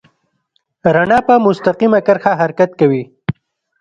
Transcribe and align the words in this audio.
رڼا 0.95 1.19
په 1.27 1.33
مستقیمه 1.45 1.99
کرښه 2.07 2.31
حرکت 2.41 2.69
کوي. 2.79 3.03